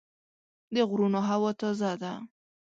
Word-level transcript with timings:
د 0.73 0.75
غرونو 0.89 1.19
هوا 1.29 1.51
تازه 1.61 1.91
ده. 2.01 2.13